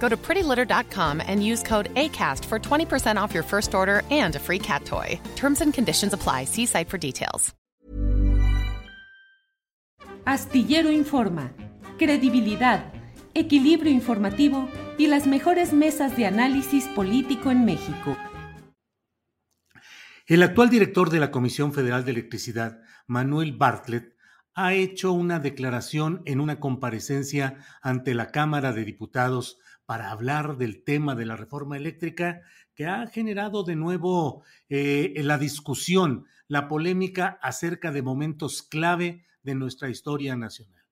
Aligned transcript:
Go 0.00 0.08
to 0.08 0.16
prettylitter.com 0.16 1.20
and 1.26 1.44
use 1.44 1.62
code 1.62 1.92
ACAST 1.94 2.44
for 2.44 2.58
20% 2.58 3.16
off 3.20 3.34
your 3.34 3.42
first 3.42 3.74
order 3.74 4.02
and 4.10 4.36
a 4.36 4.38
free 4.38 4.60
cat 4.60 4.84
toy. 4.84 5.18
Terms 5.34 5.60
and 5.60 5.74
conditions 5.74 6.12
apply. 6.12 6.44
See 6.44 6.66
site 6.66 6.88
for 6.88 6.98
details. 6.98 7.52
Astillero 10.26 10.90
Informa, 10.90 11.52
credibilidad, 11.98 12.92
equilibrio 13.32 13.92
informativo 13.92 14.68
y 14.98 15.06
las 15.06 15.24
mejores 15.28 15.72
mesas 15.72 16.16
de 16.16 16.26
análisis 16.26 16.86
político 16.96 17.52
en 17.52 17.64
México. 17.64 18.16
El 20.26 20.42
actual 20.42 20.68
director 20.68 21.10
de 21.10 21.20
la 21.20 21.30
Comisión 21.30 21.72
Federal 21.72 22.04
de 22.04 22.10
Electricidad, 22.10 22.80
Manuel 23.06 23.52
Bartlett, 23.52 24.15
ha 24.56 24.72
hecho 24.72 25.12
una 25.12 25.38
declaración 25.38 26.22
en 26.24 26.40
una 26.40 26.60
comparecencia 26.60 27.58
ante 27.82 28.14
la 28.14 28.30
Cámara 28.32 28.72
de 28.72 28.86
Diputados 28.86 29.58
para 29.84 30.10
hablar 30.10 30.56
del 30.56 30.82
tema 30.82 31.14
de 31.14 31.26
la 31.26 31.36
reforma 31.36 31.76
eléctrica 31.76 32.40
que 32.74 32.86
ha 32.86 33.06
generado 33.06 33.64
de 33.64 33.76
nuevo 33.76 34.44
eh, 34.70 35.12
la 35.18 35.36
discusión, 35.36 36.24
la 36.48 36.68
polémica 36.68 37.38
acerca 37.42 37.92
de 37.92 38.00
momentos 38.00 38.62
clave 38.62 39.26
de 39.42 39.54
nuestra 39.54 39.90
historia 39.90 40.36
nacional. 40.36 40.82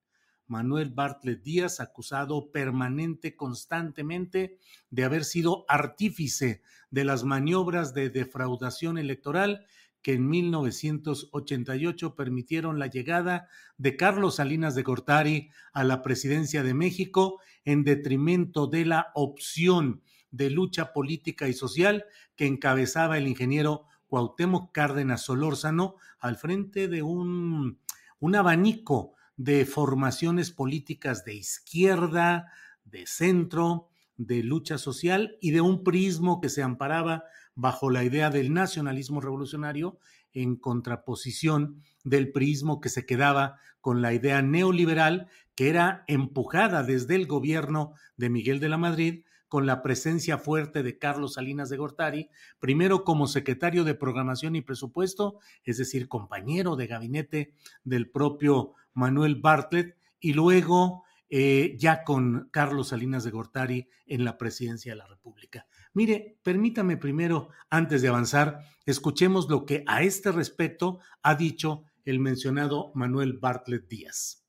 Manuel 0.47 0.91
Bartlett 0.91 1.43
Díaz, 1.43 1.81
acusado 1.81 2.53
permanente, 2.53 3.35
constantemente, 3.35 4.59
de 4.91 5.05
haber 5.05 5.25
sido 5.25 5.65
artífice 5.69 6.61
de 6.91 7.05
las 7.05 7.25
maniobras 7.25 7.95
de 7.95 8.11
defraudación 8.11 8.99
electoral 8.99 9.65
que 10.05 10.13
en 10.13 10.29
1988 10.29 12.15
permitieron 12.15 12.79
la 12.79 12.89
llegada 12.89 13.49
de 13.79 13.97
Carlos 13.97 14.37
Salinas 14.37 14.75
de 14.75 14.83
Gortari 14.83 15.51
a 15.73 15.83
la 15.83 16.03
presidencia 16.03 16.63
de 16.63 16.75
México 16.75 17.41
en 17.65 17.85
detrimento 17.85 18.67
de 18.67 18.85
la 18.85 19.13
opción 19.15 20.03
de 20.31 20.51
lucha 20.51 20.93
política 20.93 21.49
y 21.49 21.55
social 21.55 22.05
que 22.37 22.47
encabezaba 22.47 23.17
el 23.17 23.27
ingeniero 23.27 23.87
Cuauhtémoc 24.07 24.73
Cárdenas 24.73 25.23
Solórzano 25.23 25.97
al 26.21 26.37
frente 26.37 26.87
de 26.87 27.03
un, 27.03 27.79
un 28.21 28.37
abanico 28.37 29.15
de 29.39 29.65
formaciones 29.65 30.51
políticas 30.51 31.25
de 31.25 31.35
izquierda, 31.35 32.53
de 32.85 33.07
centro, 33.07 33.89
de 34.17 34.43
lucha 34.43 34.79
social 34.79 35.37
y 35.41 35.51
de 35.51 35.61
un 35.61 35.83
prismo 35.83 36.41
que 36.41 36.49
se 36.49 36.63
amparaba 36.63 37.25
bajo 37.55 37.91
la 37.91 38.05
idea 38.05 38.31
del 38.31 38.53
nacionalismo 38.53 39.21
revolucionario 39.21 39.99
en 40.33 40.57
contraposición 40.57 41.83
del 42.03 42.33
prismo 42.33 42.81
que 42.81 42.89
se 42.89 43.07
quedaba 43.07 43.59
con 43.81 44.03
la 44.03 44.13
idea 44.13 44.43
neoliberal 44.43 45.29
que 45.55 45.69
era 45.69 46.05
empujada 46.09 46.83
desde 46.83 47.15
el 47.15 47.27
gobierno 47.27 47.95
de 48.17 48.31
Miguel 48.31 48.61
de 48.61 48.69
la 48.69 48.79
Madrid 48.79 49.25
con 49.49 49.67
la 49.67 49.83
presencia 49.83 50.37
fuerte 50.37 50.83
de 50.83 50.99
Carlos 50.99 51.35
Salinas 51.35 51.69
de 51.69 51.77
Gortari, 51.77 52.29
primero 52.59 53.05
como 53.05 53.29
secretario 53.29 53.85
de 53.85 53.95
Programación 53.95 54.57
y 54.57 54.63
Presupuesto, 54.63 55.39
es 55.63 55.77
decir, 55.77 56.09
compañero 56.09 56.75
de 56.75 56.89
gabinete 56.89 57.55
del 57.85 58.11
propio 58.11 58.73
Manuel 58.95 59.37
Bartlett, 59.37 59.97
y 60.19 60.33
luego 60.33 61.04
eh, 61.29 61.77
ya 61.79 62.05
con 62.05 62.49
Carlos 62.51 62.89
Salinas 62.89 63.25
de 63.25 63.31
Gortari 63.31 63.89
en 64.07 64.25
la 64.25 64.37
presidencia 64.39 64.93
de 64.93 64.99
la 64.99 65.07
República. 65.07 65.67
Mire, 65.95 66.39
permítame 66.43 66.97
primero, 66.97 67.49
antes 67.71 68.03
de 68.03 68.09
avanzar, 68.09 68.61
escuchemos 68.85 69.49
lo 69.49 69.65
que 69.65 69.85
a 69.87 70.03
este 70.03 70.33
respecto 70.33 70.99
ha 71.23 71.35
dicho 71.35 71.85
el 72.05 72.21
mencionado 72.21 72.93
Manuel 72.95 73.39
Bartlett 73.39 73.89
Díaz. 73.89 74.45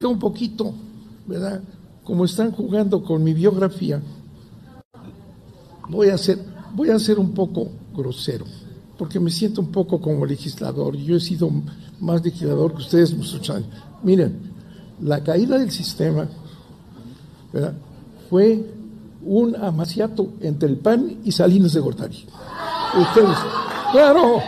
Un 0.00 0.18
poquito, 0.18 0.74
¿verdad? 1.26 1.62
Como 2.04 2.24
están 2.24 2.52
jugando 2.52 3.02
con 3.02 3.22
mi 3.24 3.34
biografía, 3.34 4.02
voy 5.88 6.08
a 6.08 6.18
ser, 6.18 6.38
voy 6.74 6.90
a 6.90 6.98
ser 6.98 7.18
un 7.18 7.34
poco 7.34 7.70
grosero, 7.92 8.44
porque 8.96 9.18
me 9.18 9.30
siento 9.30 9.60
un 9.60 9.72
poco 9.72 10.00
como 10.00 10.24
legislador. 10.26 10.96
Yo 10.96 11.16
he 11.16 11.20
sido 11.20 11.50
más 12.00 12.24
legislador 12.24 12.72
que 12.72 12.82
ustedes 12.82 13.14
muchos 13.14 13.50
años. 13.50 13.68
Miren, 14.02 14.47
la 15.00 15.22
caída 15.22 15.58
del 15.58 15.70
sistema 15.70 16.26
¿verdad? 17.52 17.72
fue 18.28 18.64
un 19.22 19.56
amaciato 19.56 20.28
entre 20.40 20.68
el 20.68 20.76
PAN 20.76 21.18
y 21.24 21.32
Salinas 21.32 21.72
de 21.72 21.80
Gortari. 21.80 22.26
Ustedes, 22.98 23.36
claro, 23.92 24.40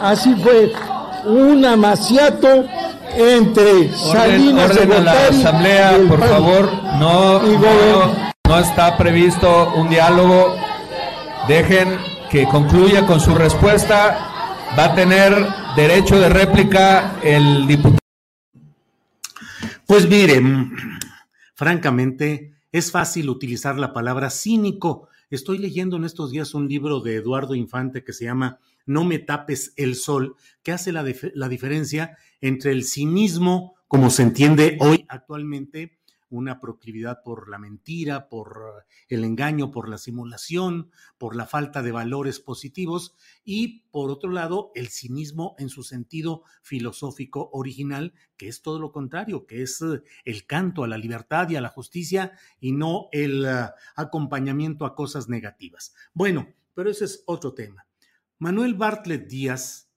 así 0.00 0.34
fue 0.36 0.72
un 1.26 1.64
amaciato 1.64 2.64
entre 3.16 3.92
Salinas 3.96 4.70
orden 4.70 4.88
de 4.88 4.94
Gortari 4.94 5.08
a 5.08 5.30
la 5.30 5.38
asamblea, 5.38 5.92
y 5.92 6.00
el 6.00 6.08
por 6.08 6.20
PAN. 6.20 6.28
favor, 6.28 6.70
no, 6.98 7.40
no 8.48 8.58
está 8.58 8.96
previsto 8.96 9.72
un 9.76 9.88
diálogo. 9.88 10.54
Dejen 11.48 11.98
que 12.30 12.46
concluya 12.46 13.06
con 13.06 13.20
su 13.20 13.34
respuesta. 13.34 14.28
Va 14.78 14.84
a 14.86 14.94
tener 14.94 15.61
derecho 15.76 16.20
de 16.20 16.28
réplica 16.28 17.18
el 17.22 17.66
diputado. 17.66 17.98
Pues 19.86 20.08
mire, 20.08 20.40
mm, 20.40 20.76
francamente, 21.54 22.54
es 22.70 22.90
fácil 22.90 23.30
utilizar 23.30 23.78
la 23.78 23.92
palabra 23.92 24.30
cínico. 24.30 25.08
Estoy 25.30 25.58
leyendo 25.58 25.96
en 25.96 26.04
estos 26.04 26.30
días 26.30 26.54
un 26.54 26.68
libro 26.68 27.00
de 27.00 27.16
Eduardo 27.16 27.54
Infante 27.54 28.04
que 28.04 28.12
se 28.12 28.24
llama 28.24 28.58
No 28.84 29.04
me 29.04 29.18
tapes 29.18 29.72
el 29.76 29.94
sol, 29.94 30.36
que 30.62 30.72
hace 30.72 30.92
la, 30.92 31.04
la 31.34 31.48
diferencia 31.48 32.18
entre 32.40 32.72
el 32.72 32.84
cinismo, 32.84 33.74
como 33.88 34.10
se 34.10 34.24
entiende 34.24 34.76
hoy 34.80 35.06
actualmente, 35.08 35.96
una 36.32 36.60
proclividad 36.60 37.22
por 37.22 37.48
la 37.48 37.58
mentira, 37.58 38.28
por 38.28 38.86
el 39.08 39.22
engaño, 39.22 39.70
por 39.70 39.88
la 39.88 39.98
simulación, 39.98 40.90
por 41.18 41.36
la 41.36 41.46
falta 41.46 41.82
de 41.82 41.92
valores 41.92 42.40
positivos 42.40 43.14
y 43.44 43.84
por 43.90 44.10
otro 44.10 44.30
lado 44.30 44.72
el 44.74 44.88
cinismo 44.88 45.54
en 45.58 45.68
su 45.68 45.82
sentido 45.82 46.42
filosófico 46.62 47.50
original, 47.52 48.14
que 48.36 48.48
es 48.48 48.62
todo 48.62 48.78
lo 48.78 48.92
contrario, 48.92 49.46
que 49.46 49.62
es 49.62 49.82
eh, 49.82 50.02
el 50.24 50.46
canto 50.46 50.84
a 50.84 50.88
la 50.88 50.96
libertad 50.96 51.50
y 51.50 51.56
a 51.56 51.60
la 51.60 51.68
justicia 51.68 52.32
y 52.58 52.72
no 52.72 53.08
el 53.12 53.44
eh, 53.44 53.68
acompañamiento 53.94 54.86
a 54.86 54.94
cosas 54.94 55.28
negativas. 55.28 55.94
Bueno, 56.14 56.48
pero 56.74 56.90
ese 56.90 57.04
es 57.04 57.22
otro 57.26 57.52
tema. 57.52 57.86
Manuel 58.38 58.74
Bartlett 58.74 59.28
Díaz 59.28 59.90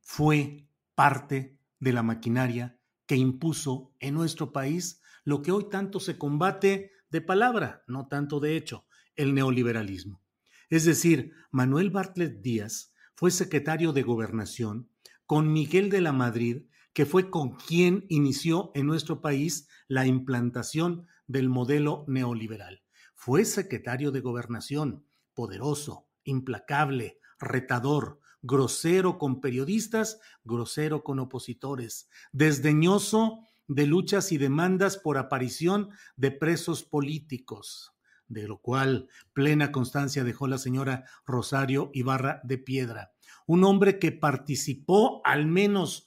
fue 0.00 0.66
parte 0.96 1.56
de 1.78 1.92
la 1.92 2.02
maquinaria 2.02 2.76
que 3.06 3.16
impuso 3.16 3.94
en 4.00 4.14
nuestro 4.14 4.52
país 4.52 5.00
lo 5.26 5.42
que 5.42 5.50
hoy 5.50 5.68
tanto 5.68 5.98
se 5.98 6.16
combate 6.16 6.92
de 7.10 7.20
palabra, 7.20 7.82
no 7.88 8.06
tanto 8.06 8.38
de 8.38 8.56
hecho, 8.56 8.86
el 9.16 9.34
neoliberalismo. 9.34 10.22
Es 10.70 10.84
decir, 10.84 11.32
Manuel 11.50 11.90
Bartlett 11.90 12.40
Díaz 12.40 12.94
fue 13.16 13.32
secretario 13.32 13.92
de 13.92 14.04
gobernación 14.04 14.88
con 15.26 15.52
Miguel 15.52 15.90
de 15.90 16.00
la 16.00 16.12
Madrid, 16.12 16.66
que 16.92 17.06
fue 17.06 17.28
con 17.28 17.56
quien 17.56 18.06
inició 18.08 18.70
en 18.74 18.86
nuestro 18.86 19.20
país 19.20 19.68
la 19.88 20.06
implantación 20.06 21.08
del 21.26 21.48
modelo 21.48 22.04
neoliberal. 22.06 22.84
Fue 23.16 23.44
secretario 23.44 24.12
de 24.12 24.20
gobernación, 24.20 25.06
poderoso, 25.34 26.06
implacable, 26.22 27.18
retador, 27.40 28.20
grosero 28.42 29.18
con 29.18 29.40
periodistas, 29.40 30.20
grosero 30.44 31.02
con 31.02 31.18
opositores, 31.18 32.08
desdeñoso 32.30 33.40
de 33.68 33.86
luchas 33.86 34.32
y 34.32 34.38
demandas 34.38 34.96
por 34.96 35.18
aparición 35.18 35.90
de 36.16 36.30
presos 36.30 36.82
políticos, 36.82 37.94
de 38.28 38.48
lo 38.48 38.58
cual 38.58 39.08
plena 39.32 39.72
constancia 39.72 40.24
dejó 40.24 40.46
la 40.46 40.58
señora 40.58 41.04
Rosario 41.26 41.90
Ibarra 41.92 42.40
de 42.44 42.58
Piedra. 42.58 43.12
Un 43.46 43.64
hombre 43.64 43.98
que 43.98 44.12
participó 44.12 45.20
al 45.24 45.46
menos 45.46 46.06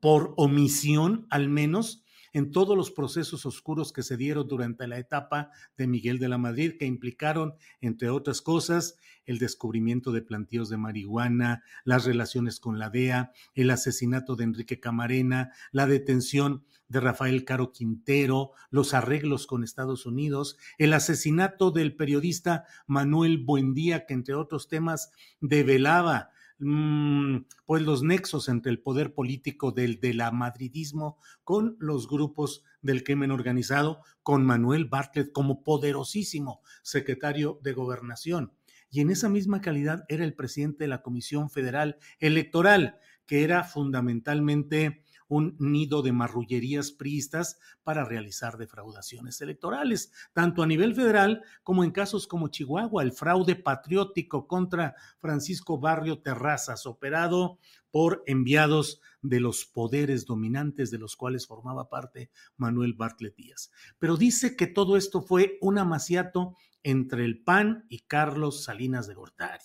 por 0.00 0.34
omisión, 0.36 1.26
al 1.30 1.48
menos, 1.48 2.04
en 2.38 2.52
todos 2.52 2.76
los 2.76 2.92
procesos 2.92 3.44
oscuros 3.46 3.92
que 3.92 4.04
se 4.04 4.16
dieron 4.16 4.46
durante 4.46 4.86
la 4.86 4.98
etapa 4.98 5.50
de 5.76 5.88
Miguel 5.88 6.20
de 6.20 6.28
la 6.28 6.38
Madrid, 6.38 6.74
que 6.78 6.86
implicaron, 6.86 7.54
entre 7.80 8.10
otras 8.10 8.40
cosas, 8.42 8.96
el 9.26 9.38
descubrimiento 9.38 10.12
de 10.12 10.22
plantíos 10.22 10.68
de 10.68 10.76
marihuana, 10.76 11.64
las 11.84 12.04
relaciones 12.04 12.60
con 12.60 12.78
la 12.78 12.90
DEA, 12.90 13.32
el 13.54 13.70
asesinato 13.70 14.36
de 14.36 14.44
Enrique 14.44 14.78
Camarena, 14.78 15.50
la 15.72 15.86
detención 15.86 16.64
de 16.86 17.00
Rafael 17.00 17.44
Caro 17.44 17.72
Quintero, 17.72 18.52
los 18.70 18.94
arreglos 18.94 19.48
con 19.48 19.64
Estados 19.64 20.06
Unidos, 20.06 20.56
el 20.78 20.92
asesinato 20.92 21.72
del 21.72 21.96
periodista 21.96 22.66
Manuel 22.86 23.38
Buendía, 23.38 24.06
que 24.06 24.14
entre 24.14 24.36
otros 24.36 24.68
temas 24.68 25.10
develaba 25.40 26.30
Mm, 26.60 27.44
pues 27.66 27.82
los 27.82 28.02
nexos 28.02 28.48
entre 28.48 28.72
el 28.72 28.80
poder 28.80 29.14
político 29.14 29.70
del 29.70 30.00
de 30.00 30.12
la 30.12 30.32
madridismo 30.32 31.18
con 31.44 31.76
los 31.78 32.08
grupos 32.08 32.64
del 32.82 33.04
crimen 33.04 33.30
organizado, 33.30 34.02
con 34.24 34.44
Manuel 34.44 34.86
Bartlett 34.86 35.30
como 35.32 35.62
poderosísimo 35.62 36.60
secretario 36.82 37.60
de 37.62 37.72
gobernación. 37.74 38.52
Y 38.90 39.00
en 39.00 39.10
esa 39.10 39.28
misma 39.28 39.60
calidad 39.60 40.04
era 40.08 40.24
el 40.24 40.34
presidente 40.34 40.84
de 40.84 40.88
la 40.88 41.02
Comisión 41.02 41.48
Federal 41.48 41.98
Electoral, 42.18 42.98
que 43.26 43.44
era 43.44 43.62
fundamentalmente 43.62 45.04
un 45.28 45.56
nido 45.58 46.02
de 46.02 46.12
marrullerías 46.12 46.90
priistas 46.90 47.58
para 47.84 48.04
realizar 48.04 48.56
defraudaciones 48.56 49.40
electorales, 49.40 50.12
tanto 50.32 50.62
a 50.62 50.66
nivel 50.66 50.94
federal 50.94 51.42
como 51.62 51.84
en 51.84 51.90
casos 51.90 52.26
como 52.26 52.48
Chihuahua, 52.48 53.02
el 53.02 53.12
fraude 53.12 53.54
patriótico 53.54 54.46
contra 54.46 54.94
Francisco 55.18 55.78
Barrio 55.78 56.20
Terrazas, 56.20 56.86
operado 56.86 57.58
por 57.90 58.22
enviados 58.26 59.00
de 59.22 59.40
los 59.40 59.64
poderes 59.64 60.26
dominantes 60.26 60.90
de 60.90 60.98
los 60.98 61.16
cuales 61.16 61.46
formaba 61.46 61.88
parte 61.88 62.30
Manuel 62.56 62.94
Bartlett 62.94 63.36
Díaz. 63.36 63.70
Pero 63.98 64.16
dice 64.16 64.56
que 64.56 64.66
todo 64.66 64.96
esto 64.96 65.22
fue 65.22 65.58
un 65.60 65.78
amaciato 65.78 66.56
entre 66.82 67.24
el 67.24 67.42
PAN 67.42 67.86
y 67.88 68.00
Carlos 68.00 68.64
Salinas 68.64 69.06
de 69.06 69.14
Gortari. 69.14 69.64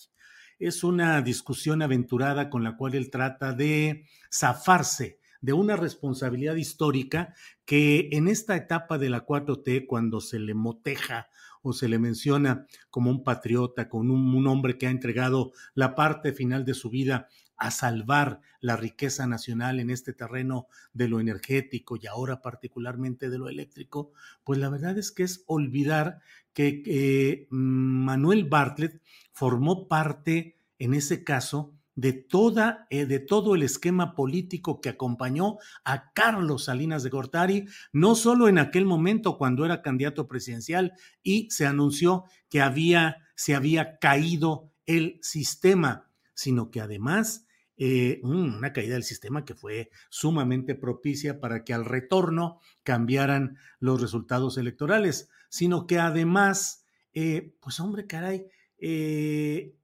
Es 0.59 0.83
una 0.83 1.21
discusión 1.21 1.81
aventurada 1.81 2.49
con 2.49 2.63
la 2.63 2.77
cual 2.77 2.95
él 2.95 3.09
trata 3.09 3.53
de 3.53 4.05
zafarse 4.31 5.19
de 5.43 5.51
una 5.51 5.75
responsabilidad 5.75 6.55
histórica 6.55 7.35
que 7.65 8.07
en 8.13 8.29
esta 8.29 8.55
etapa 8.55 8.97
de 8.97 9.09
la 9.09 9.25
4T, 9.25 9.85
cuando 9.85 10.21
se 10.21 10.39
le 10.39 10.53
moteja 10.53 11.27
o 11.61 11.73
se 11.73 11.89
le 11.89 11.99
menciona 11.99 12.65
como 12.89 13.11
un 13.11 13.25
patriota, 13.25 13.89
con 13.89 14.09
un, 14.09 14.47
hombre 14.47 14.77
que 14.77 14.87
ha 14.87 14.89
entregado 14.89 15.51
la 15.75 15.95
parte 15.95 16.31
final 16.31 16.63
de 16.63 16.73
su 16.73 16.89
vida 16.89 17.27
a 17.57 17.71
salvar 17.71 18.39
la 18.61 18.77
riqueza 18.77 19.27
nacional 19.27 19.81
en 19.81 19.89
este 19.89 20.13
terreno 20.13 20.67
de 20.93 21.09
lo 21.09 21.19
energético 21.19 21.97
y 21.97 22.07
ahora 22.07 22.41
particularmente 22.41 23.29
de 23.29 23.37
lo 23.37 23.49
eléctrico, 23.49 24.13
pues 24.45 24.59
la 24.59 24.69
verdad 24.69 24.97
es 24.97 25.11
que 25.11 25.23
es 25.23 25.43
olvidar 25.47 26.21
que 26.53 26.83
eh, 26.85 27.47
Manuel 27.49 28.45
Bartlett 28.45 29.01
formó 29.33 29.89
parte, 29.89 30.55
en 30.79 30.93
ese 30.93 31.25
caso, 31.25 31.73
de, 31.95 32.13
toda, 32.13 32.87
eh, 32.89 33.05
de 33.05 33.19
todo 33.19 33.55
el 33.55 33.63
esquema 33.63 34.15
político 34.15 34.81
que 34.81 34.89
acompañó 34.89 35.57
a 35.83 36.11
Carlos 36.13 36.65
Salinas 36.65 37.03
de 37.03 37.09
Gortari, 37.09 37.65
no 37.91 38.15
solo 38.15 38.47
en 38.47 38.57
aquel 38.57 38.85
momento 38.85 39.37
cuando 39.37 39.65
era 39.65 39.81
candidato 39.81 40.27
presidencial 40.27 40.93
y 41.21 41.49
se 41.51 41.65
anunció 41.65 42.25
que 42.49 42.61
había, 42.61 43.17
se 43.35 43.55
había 43.55 43.97
caído 43.99 44.71
el 44.85 45.19
sistema, 45.21 46.09
sino 46.33 46.71
que 46.71 46.81
además 46.81 47.45
eh, 47.75 48.21
una 48.23 48.71
caída 48.71 48.93
del 48.93 49.03
sistema 49.03 49.45
que 49.45 49.55
fue 49.55 49.89
sumamente 50.09 50.75
propicia 50.75 51.39
para 51.39 51.63
que 51.63 51.73
al 51.73 51.85
retorno 51.85 52.59
cambiaran 52.83 53.57
los 53.79 53.99
resultados 53.99 54.57
electorales, 54.57 55.29
sino 55.49 55.87
que 55.87 55.99
además, 55.99 56.85
eh, 57.13 57.55
pues 57.59 57.79
hombre, 57.79 58.05
caray, 58.05 58.45
eh, 58.77 59.75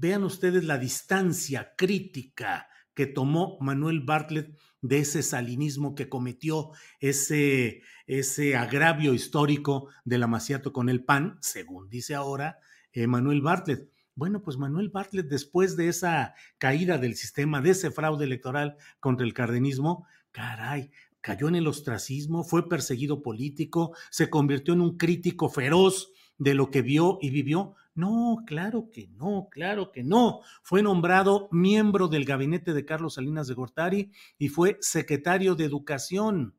Vean 0.00 0.24
ustedes 0.24 0.64
la 0.64 0.78
distancia 0.78 1.74
crítica 1.76 2.70
que 2.94 3.06
tomó 3.06 3.58
Manuel 3.60 4.00
Bartlett 4.00 4.58
de 4.80 5.00
ese 5.00 5.22
salinismo 5.22 5.94
que 5.94 6.08
cometió, 6.08 6.70
ese, 7.00 7.82
ese 8.06 8.56
agravio 8.56 9.12
histórico 9.12 9.90
del 10.06 10.22
amaciato 10.22 10.72
con 10.72 10.88
el 10.88 11.04
PAN, 11.04 11.36
según 11.42 11.90
dice 11.90 12.14
ahora 12.14 12.60
eh, 12.94 13.06
Manuel 13.06 13.42
Bartlett. 13.42 13.90
Bueno, 14.14 14.40
pues 14.42 14.56
Manuel 14.56 14.88
Bartlett, 14.88 15.28
después 15.28 15.76
de 15.76 15.88
esa 15.88 16.34
caída 16.56 16.96
del 16.96 17.14
sistema, 17.14 17.60
de 17.60 17.72
ese 17.72 17.90
fraude 17.90 18.24
electoral 18.24 18.78
contra 19.00 19.26
el 19.26 19.34
cardenismo, 19.34 20.06
caray, 20.32 20.92
cayó 21.20 21.46
en 21.48 21.56
el 21.56 21.66
ostracismo, 21.66 22.42
fue 22.42 22.70
perseguido 22.70 23.20
político, 23.20 23.94
se 24.10 24.30
convirtió 24.30 24.72
en 24.72 24.80
un 24.80 24.96
crítico 24.96 25.50
feroz 25.50 26.10
de 26.38 26.54
lo 26.54 26.70
que 26.70 26.80
vio 26.80 27.18
y 27.20 27.28
vivió. 27.28 27.74
No, 27.94 28.44
claro 28.46 28.88
que 28.90 29.08
no, 29.08 29.48
claro 29.50 29.90
que 29.90 30.04
no. 30.04 30.40
Fue 30.62 30.82
nombrado 30.82 31.48
miembro 31.50 32.08
del 32.08 32.24
gabinete 32.24 32.72
de 32.72 32.84
Carlos 32.84 33.14
Salinas 33.14 33.48
de 33.48 33.54
Gortari 33.54 34.12
y 34.38 34.48
fue 34.48 34.78
secretario 34.80 35.54
de 35.56 35.64
Educación. 35.64 36.54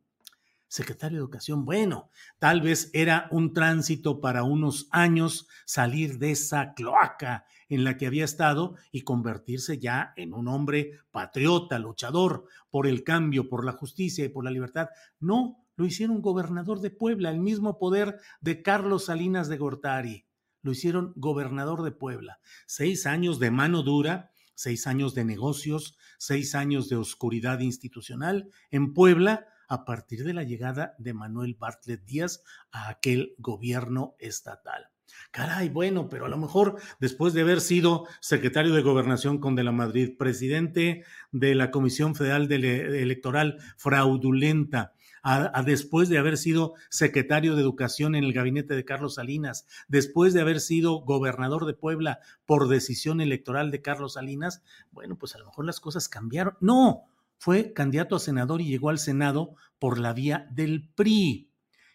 Secretario 0.68 1.18
de 1.18 1.24
Educación, 1.24 1.66
bueno, 1.66 2.10
tal 2.40 2.62
vez 2.62 2.90
era 2.94 3.28
un 3.32 3.54
tránsito 3.54 4.22
para 4.22 4.44
unos 4.44 4.88
años 4.92 5.48
salir 5.66 6.18
de 6.18 6.32
esa 6.32 6.74
cloaca 6.74 7.46
en 7.68 7.84
la 7.84 7.98
que 7.98 8.08
había 8.08 8.26
estado 8.26 8.76
y 8.92 9.02
convertirse 9.02 9.80
ya 9.80 10.14
en 10.18 10.34
un 10.34 10.48
hombre 10.48 11.00
patriota, 11.12 11.80
luchador 11.80 12.46
por 12.70 12.88
el 12.88 13.04
cambio, 13.04 13.50
por 13.50 13.66
la 13.66 13.74
justicia 13.74 14.26
y 14.26 14.30
por 14.30 14.44
la 14.44 14.52
libertad. 14.52 14.90
No, 15.20 15.66
lo 15.76 15.86
hicieron 15.86 16.22
gobernador 16.22 16.82
de 16.82 16.92
Puebla, 16.92 17.32
el 17.32 17.40
mismo 17.40 17.80
poder 17.80 18.20
de 18.42 18.62
Carlos 18.62 19.06
Salinas 19.06 19.48
de 19.48 19.58
Gortari. 19.58 20.26
Lo 20.62 20.72
hicieron 20.72 21.14
gobernador 21.16 21.84
de 21.84 21.92
Puebla. 21.92 22.40
Seis 22.66 23.06
años 23.06 23.40
de 23.40 23.52
mano 23.52 23.84
dura, 23.84 24.32
seis 24.56 24.88
años 24.88 25.16
de 25.16 25.26
negocios, 25.26 25.98
seis 26.18 26.56
años 26.56 26.90
de 26.90 26.96
oscuridad 26.96 27.60
institucional 27.60 28.50
en 28.70 28.94
Puebla 28.94 29.48
a 29.68 29.86
partir 29.86 30.24
de 30.24 30.34
la 30.34 30.44
llegada 30.44 30.96
de 31.00 31.14
Manuel 31.14 31.56
Bartlett 31.56 32.04
Díaz 32.04 32.44
a 32.72 32.90
aquel 32.90 33.36
gobierno 33.38 34.16
estatal. 34.20 34.92
Caray, 35.32 35.70
bueno, 35.70 36.10
pero 36.10 36.26
a 36.26 36.30
lo 36.30 36.38
mejor 36.38 36.80
después 37.00 37.34
de 37.34 37.42
haber 37.42 37.62
sido 37.62 38.06
secretario 38.20 38.74
de 38.74 38.82
Gobernación 38.82 39.40
con 39.40 39.56
de 39.56 39.64
la 39.64 39.72
Madrid, 39.72 40.18
presidente 40.18 41.04
de 41.32 41.56
la 41.56 41.72
Comisión 41.72 42.16
Federal 42.16 42.52
Electoral 42.52 43.58
fraudulenta, 43.78 44.94
a, 45.24 45.64
después 45.64 46.10
de 46.10 46.18
haber 46.18 46.38
sido 46.38 46.74
secretario 46.90 47.56
de 47.56 47.62
Educación 47.62 48.16
en 48.16 48.24
el 48.24 48.34
gabinete 48.34 48.76
de 48.76 48.86
Carlos 48.86 49.16
Salinas, 49.16 49.68
después 49.88 50.34
de 50.34 50.42
haber 50.42 50.60
sido 50.60 51.02
gobernador 51.02 51.66
de 51.66 51.74
Puebla 51.74 52.20
por 52.46 52.68
decisión 52.68 53.22
electoral 53.22 53.72
de 53.72 53.82
Carlos 53.82 54.14
Salinas, 54.14 54.64
bueno, 54.92 55.18
pues 55.18 55.36
a 55.36 55.40
lo 55.40 55.46
mejor 55.46 55.66
las 55.66 55.80
cosas 55.80 56.10
cambiaron. 56.10 56.56
No, 56.60 57.06
fue 57.38 57.74
candidato 57.74 58.16
a 58.16 58.20
senador 58.20 58.62
y 58.62 58.68
llegó 58.68 58.90
al 58.90 59.00
Senado 59.00 59.56
por 59.80 60.00
la 60.00 60.14
vía 60.14 60.48
del 60.52 60.90
PRI. 60.96 61.50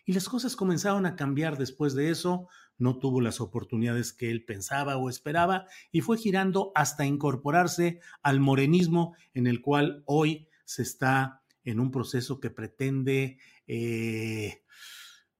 Y 0.04 0.12
las 0.12 0.28
cosas 0.28 0.54
comenzaron 0.54 1.04
a 1.06 1.16
cambiar 1.16 1.58
después 1.58 1.94
de 1.94 2.10
eso, 2.10 2.48
no 2.78 2.98
tuvo 2.98 3.20
las 3.20 3.40
oportunidades 3.40 4.12
que 4.12 4.30
él 4.30 4.44
pensaba 4.44 4.96
o 4.96 5.08
esperaba 5.08 5.66
y 5.90 6.02
fue 6.02 6.18
girando 6.18 6.72
hasta 6.74 7.06
incorporarse 7.06 8.00
al 8.22 8.38
morenismo 8.38 9.16
en 9.34 9.46
el 9.46 9.62
cual 9.62 10.02
hoy 10.04 10.48
se 10.64 10.82
está 10.82 11.42
en 11.66 11.80
un 11.80 11.90
proceso 11.90 12.40
que 12.40 12.48
pretende 12.48 13.38
eh, 13.66 14.62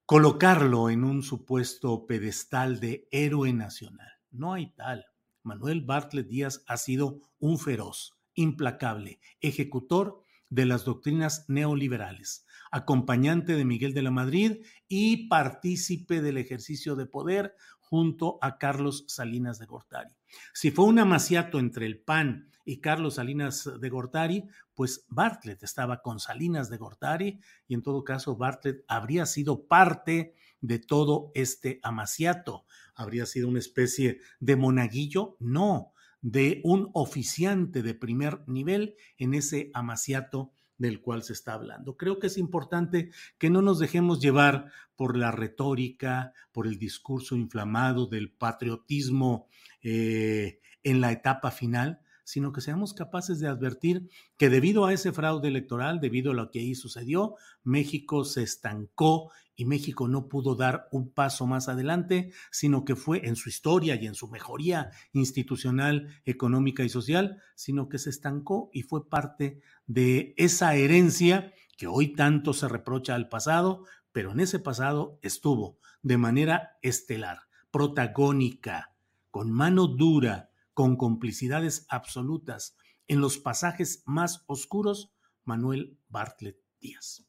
colocarlo 0.05 0.89
en 0.91 1.03
un 1.03 1.23
supuesto 1.23 2.05
pedestal 2.05 2.79
de 2.79 3.07
héroe 3.11 3.51
nacional. 3.53 4.11
No 4.29 4.53
hay 4.53 4.71
tal. 4.73 5.05
Manuel 5.41 5.81
Bartlett 5.81 6.27
Díaz 6.27 6.63
ha 6.67 6.77
sido 6.77 7.21
un 7.39 7.57
feroz, 7.57 8.13
implacable, 8.35 9.19
ejecutor 9.41 10.21
de 10.49 10.65
las 10.65 10.85
doctrinas 10.85 11.45
neoliberales, 11.47 12.45
acompañante 12.71 13.55
de 13.55 13.65
Miguel 13.65 13.93
de 13.93 14.01
la 14.01 14.11
Madrid 14.11 14.63
y 14.87 15.27
partícipe 15.27 16.21
del 16.21 16.37
ejercicio 16.37 16.95
de 16.95 17.05
poder 17.05 17.55
junto 17.79 18.37
a 18.41 18.57
Carlos 18.57 19.05
Salinas 19.07 19.59
de 19.59 19.65
Gortari. 19.65 20.13
Si 20.53 20.71
fue 20.71 20.85
un 20.85 20.99
amaciato 20.99 21.59
entre 21.59 21.85
el 21.85 21.99
PAN 21.99 22.51
y 22.67 22.81
Carlos 22.81 23.15
Salinas 23.15 23.69
de 23.79 23.89
Gortari, 23.89 24.43
pues 24.75 25.05
Bartlett 25.07 25.63
estaba 25.63 26.01
con 26.01 26.19
Salinas 26.19 26.69
de 26.69 26.75
Gortari 26.75 27.39
y 27.65 27.73
en 27.73 27.81
todo 27.81 28.03
caso 28.03 28.35
Bartlett 28.35 28.83
habría 28.89 29.25
sido 29.25 29.67
parte 29.67 30.35
de 30.59 30.77
todo 30.79 31.31
este 31.33 31.79
amaciato. 31.81 32.65
¿Habría 32.93 33.25
sido 33.25 33.47
una 33.47 33.59
especie 33.59 34.19
de 34.41 34.55
monaguillo? 34.57 35.37
No. 35.39 35.93
de 36.19 36.61
un 36.63 36.89
oficiante 36.93 37.83
de 37.83 37.93
primer 37.93 38.41
nivel 38.47 38.95
en 39.17 39.35
ese 39.35 39.69
amaciato 39.73 40.51
del 40.77 40.99
cual 40.99 41.23
se 41.23 41.31
está 41.31 41.53
hablando. 41.53 41.95
Creo 41.95 42.19
que 42.19 42.27
es 42.27 42.37
importante 42.37 43.11
que 43.37 43.51
no 43.51 43.61
nos 43.61 43.79
dejemos 43.79 44.19
llevar 44.19 44.71
por 44.95 45.15
la 45.15 45.31
retórica, 45.31 46.33
por 46.51 46.67
el 46.67 46.79
discurso 46.79 47.35
inflamado 47.35 48.07
del 48.07 48.31
patriotismo 48.31 49.47
eh, 49.83 50.59
en 50.83 51.01
la 51.01 51.11
etapa 51.11 51.51
final, 51.51 52.01
sino 52.27 52.51
que 52.51 52.59
seamos 52.59 52.93
capaces 52.93 53.39
de 53.39 53.47
advertir 53.47 54.09
que 54.35 54.49
debido 54.49 54.85
a 54.85 54.91
ese 54.91 55.13
fraude 55.13 55.47
electoral, 55.47 56.01
debido 56.01 56.31
a 56.31 56.35
lo 56.35 56.51
que 56.51 56.59
ahí 56.59 56.75
sucedió, 56.75 57.35
México 57.63 58.25
se 58.25 58.43
estancó 58.43 59.31
y 59.55 59.63
México 59.63 60.09
no 60.09 60.27
pudo 60.27 60.53
dar 60.55 60.89
un 60.91 61.09
paso 61.09 61.47
más 61.47 61.69
adelante, 61.69 62.33
sino 62.51 62.83
que 62.83 62.97
fue 62.97 63.25
en 63.25 63.37
su 63.37 63.47
historia 63.47 63.95
y 63.95 64.07
en 64.07 64.13
su 64.13 64.27
mejoría 64.27 64.91
institucional, 65.13 66.09
económica 66.25 66.83
y 66.83 66.89
social, 66.89 67.41
sino 67.55 67.87
que 67.87 67.97
se 67.97 68.09
estancó 68.09 68.69
y 68.73 68.81
fue 68.81 69.07
parte 69.07 69.61
de 69.85 70.33
esa 70.35 70.75
herencia 70.75 71.53
que 71.77 71.87
hoy 71.87 72.13
tanto 72.13 72.51
se 72.51 72.67
reprocha 72.67 73.15
al 73.15 73.29
pasado, 73.29 73.85
pero 74.11 74.33
en 74.33 74.41
ese 74.41 74.59
pasado 74.59 75.17
estuvo 75.21 75.79
de 76.01 76.17
manera 76.17 76.77
estelar, 76.81 77.43
protagónica, 77.71 78.93
con 79.31 79.49
mano 79.49 79.87
dura, 79.87 80.51
con 80.77 80.95
complicidades 80.95 81.87
absolutas 81.89 82.77
en 83.07 83.19
los 83.19 83.39
pasajes 83.39 84.03
más 84.05 84.43
oscuros, 84.45 85.11
Manuel 85.43 85.97
Bartlett 86.07 86.59
Díaz. 86.79 87.25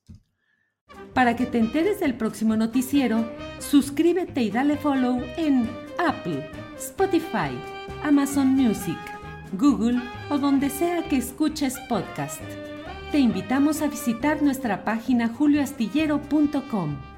Para 1.15 1.35
que 1.35 1.47
te 1.47 1.59
enteres 1.59 1.99
del 1.99 2.15
próximo 2.15 2.57
noticiero, 2.57 3.27
suscríbete 3.59 4.43
y 4.43 4.51
dale 4.51 4.77
follow 4.77 5.23
en 5.39 5.67
Apple, 5.99 6.47
Spotify, 6.77 7.59
Amazon 8.03 8.49
Music, 8.49 8.99
Google 9.55 9.99
o 10.29 10.37
donde 10.37 10.69
sea 10.69 11.09
que 11.09 11.17
escuches 11.17 11.75
podcast. 11.89 12.43
Te 13.13 13.19
invitamos 13.19 13.81
a 13.81 13.89
visitar 13.89 14.43
nuestra 14.43 14.85
página 14.85 15.27
julioastillero.com. 15.27 17.18